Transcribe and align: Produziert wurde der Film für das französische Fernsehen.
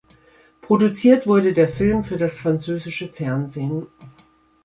Produziert 0.61 1.27
wurde 1.27 1.53
der 1.53 1.67
Film 1.69 2.03
für 2.03 2.17
das 2.17 2.35
französische 2.39 3.07
Fernsehen. 3.07 3.85